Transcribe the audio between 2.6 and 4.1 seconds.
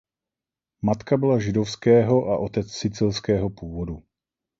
sicilského původu.